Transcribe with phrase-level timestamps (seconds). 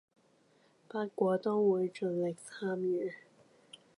[0.87, 3.13] 不過都會盡力參與